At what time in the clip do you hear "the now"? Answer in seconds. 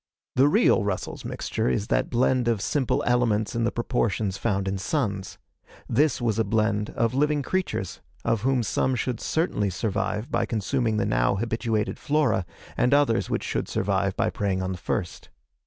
10.97-11.35